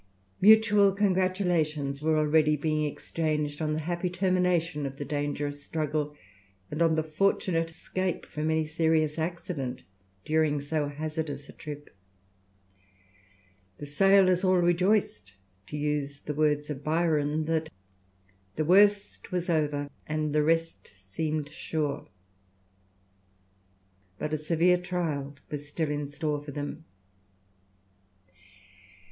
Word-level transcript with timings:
Mutual 0.41 0.93
congratulations 0.95 2.01
were 2.01 2.17
already 2.17 2.55
being 2.57 2.85
exchanged 2.91 3.61
on 3.61 3.73
the 3.73 3.81
happy 3.85 4.09
termination 4.09 4.87
of 4.87 4.97
the 4.97 5.05
dangerous 5.05 5.61
struggle, 5.63 6.15
and 6.71 6.81
on 6.81 6.95
the 6.95 7.03
fortunate 7.03 7.69
escape 7.69 8.25
from 8.25 8.49
any 8.49 8.65
serious 8.65 9.19
accident 9.19 9.83
during 10.25 10.59
so 10.59 10.87
hazardous 10.87 11.49
a 11.49 11.53
trip. 11.53 11.95
The 13.77 13.85
sailors 13.85 14.43
all 14.43 14.57
rejoiced, 14.57 15.33
to 15.67 15.77
use 15.77 16.21
the 16.21 16.33
words 16.33 16.71
of 16.71 16.83
Byron, 16.83 17.45
that 17.45 17.69
"The 18.55 18.65
worst 18.65 19.31
was 19.31 19.51
over, 19.51 19.87
and 20.07 20.33
the 20.33 20.41
rest 20.41 20.89
seemed 20.95 21.49
sure." 21.51 22.07
But 24.17 24.33
a 24.33 24.39
severe 24.39 24.77
trial 24.79 25.35
was 25.51 25.69
still 25.69 25.91
in 25.91 26.09
store 26.09 26.41
for 26.41 26.51
them! 26.53 26.85